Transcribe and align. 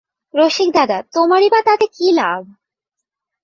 রসিকদাদা, 0.33 0.97
তোমারই 1.13 1.47
বা 1.49 1.59
তাতে 1.61 1.85
কী 1.87 2.07
লাভ? 2.11 2.41